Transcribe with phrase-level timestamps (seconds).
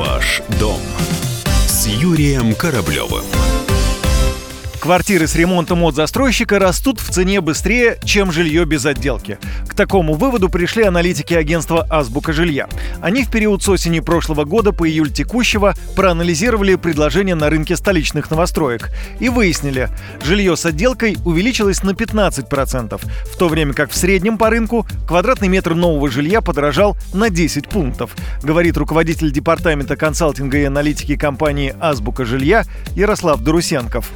[0.00, 0.80] Ваш дом
[1.66, 3.26] с Юрием Кораблевым.
[4.80, 9.38] Квартиры с ремонтом от застройщика растут в цене быстрее, чем жилье без отделки.
[9.68, 12.66] К такому выводу пришли аналитики агентства «Азбука жилья».
[13.02, 18.30] Они в период с осени прошлого года по июль текущего проанализировали предложения на рынке столичных
[18.30, 18.90] новостроек
[19.20, 19.90] и выяснили,
[20.24, 25.48] жилье с отделкой увеличилось на 15%, в то время как в среднем по рынку квадратный
[25.48, 32.24] метр нового жилья подорожал на 10 пунктов, говорит руководитель департамента консалтинга и аналитики компании «Азбука
[32.24, 32.64] жилья»
[32.96, 34.10] Ярослав Дорусенков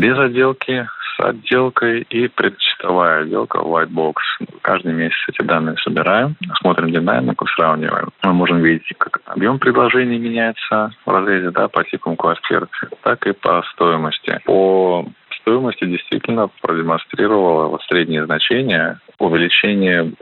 [0.00, 4.14] без отделки, с отделкой и предчистовая отделка white box.
[4.62, 8.08] Каждый месяц эти данные собираем, смотрим динамику, сравниваем.
[8.22, 12.66] Мы можем видеть, как объем предложений меняется в разрезе да, по типам квартир,
[13.02, 14.40] так и по стоимости.
[14.46, 15.04] По
[15.42, 20.12] стоимости действительно продемонстрировала вот средние значения увеличение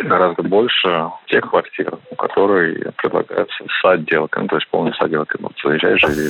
[0.00, 5.38] гораздо больше тех квартир, которые предлагаются с отделкой, ну, то есть полной с отделкой.
[5.42, 6.28] Ну, заезжай, живи.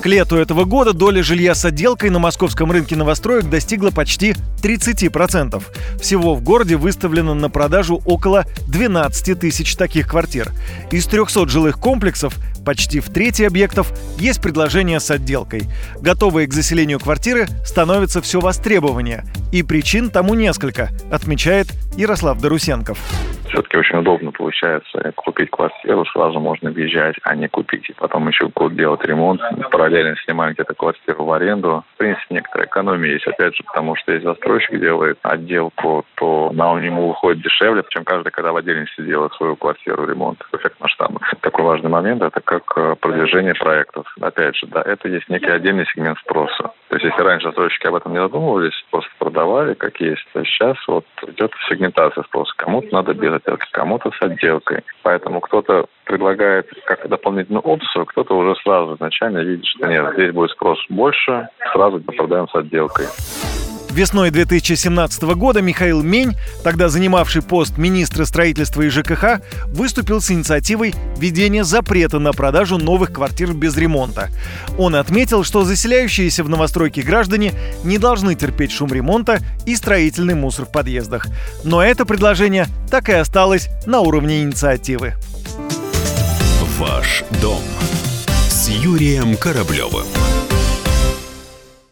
[0.00, 5.62] К лету этого года доля жилья с отделкой на московском рынке новостроек достигла почти 30%.
[6.00, 10.52] Всего в городе выставлено на продажу около 12 тысяч таких квартир.
[10.90, 12.34] Из 300 жилых комплексов
[12.64, 15.64] почти в трети объектов есть предложения с отделкой.
[16.00, 19.26] Готовые к заселению квартиры становятся все востребованнее.
[19.52, 22.98] И причин тому несколько, отмечает Ярослав Дарусенков
[23.50, 27.88] все-таки очень удобно получается купить квартиру, сразу можно въезжать, а не купить.
[27.90, 31.84] И потом еще год делать ремонт, параллельно снимать где-то квартиру в аренду.
[31.94, 36.78] В принципе, некоторая экономия есть, опять же, потому что если застройщик делает отделку, то на
[36.80, 40.42] ему выходит дешевле, чем каждый, когда в отдельности делает свою квартиру ремонт.
[40.52, 41.20] Эффект масштаба.
[41.40, 44.06] Такой важный момент– это как э, продвижение проектов.
[44.20, 46.72] Опять же, да, это есть некий отдельный сегмент спроса.
[46.88, 50.76] То есть, если раньше застройщики об этом не задумывались, просто продавали, как есть, то сейчас
[50.86, 52.52] вот идет сегментация спроса.
[52.56, 54.82] Кому-то надо без отделки, кому-то с отделкой.
[55.02, 60.50] Поэтому кто-то предлагает как дополнительную опцию, кто-то уже сразу изначально видит, что нет, здесь будет
[60.50, 63.06] спрос больше, сразу продаем с отделкой.
[63.90, 70.94] Весной 2017 года Михаил Мень, тогда занимавший пост министра строительства и ЖКХ, выступил с инициативой
[71.16, 74.30] введения запрета на продажу новых квартир без ремонта.
[74.78, 77.52] Он отметил, что заселяющиеся в новостройки граждане
[77.82, 81.26] не должны терпеть шум ремонта и строительный мусор в подъездах.
[81.64, 85.14] Но это предложение так и осталось на уровне инициативы.
[86.78, 87.62] Ваш дом
[88.48, 90.06] с Юрием Кораблевым.